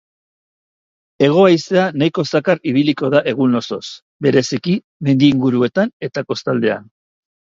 [1.25, 3.81] Hego-haizea nahiko zakar ibiliko da egun osoz,
[4.27, 4.75] bereziki
[5.09, 6.89] mendi inguruetan eta kostaldean.